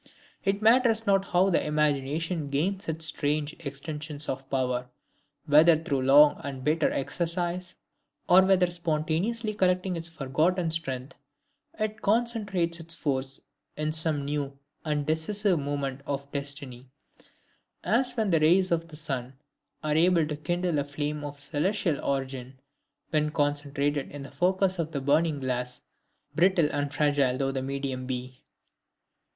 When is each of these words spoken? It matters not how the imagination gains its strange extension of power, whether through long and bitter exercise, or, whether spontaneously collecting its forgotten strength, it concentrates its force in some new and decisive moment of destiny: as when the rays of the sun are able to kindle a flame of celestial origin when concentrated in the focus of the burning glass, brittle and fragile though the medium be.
It 0.43 0.63
matters 0.63 1.05
not 1.05 1.25
how 1.25 1.51
the 1.51 1.63
imagination 1.63 2.49
gains 2.49 2.89
its 2.89 3.05
strange 3.05 3.53
extension 3.59 4.17
of 4.27 4.49
power, 4.49 4.89
whether 5.45 5.77
through 5.77 6.01
long 6.01 6.41
and 6.43 6.63
bitter 6.63 6.91
exercise, 6.91 7.75
or, 8.27 8.43
whether 8.43 8.71
spontaneously 8.71 9.53
collecting 9.53 9.95
its 9.95 10.09
forgotten 10.09 10.71
strength, 10.71 11.13
it 11.77 12.01
concentrates 12.01 12.79
its 12.79 12.95
force 12.95 13.41
in 13.77 13.91
some 13.91 14.25
new 14.25 14.57
and 14.83 15.05
decisive 15.05 15.59
moment 15.59 16.01
of 16.07 16.31
destiny: 16.31 16.89
as 17.83 18.17
when 18.17 18.31
the 18.31 18.39
rays 18.39 18.71
of 18.71 18.87
the 18.87 18.95
sun 18.95 19.35
are 19.83 19.95
able 19.95 20.25
to 20.25 20.35
kindle 20.35 20.79
a 20.79 20.83
flame 20.83 21.23
of 21.23 21.37
celestial 21.37 22.03
origin 22.03 22.59
when 23.11 23.29
concentrated 23.29 24.09
in 24.09 24.23
the 24.23 24.31
focus 24.31 24.79
of 24.79 24.93
the 24.93 24.99
burning 24.99 25.39
glass, 25.39 25.83
brittle 26.33 26.69
and 26.73 26.91
fragile 26.91 27.37
though 27.37 27.51
the 27.51 27.61
medium 27.61 28.07
be. 28.07 28.41